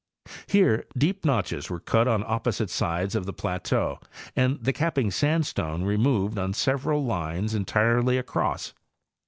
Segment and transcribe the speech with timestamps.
[0.47, 3.99] Here deep notches were cut on opposite sides of the plateau
[4.35, 8.73] and the capping sandstone removed on several lines entirely across.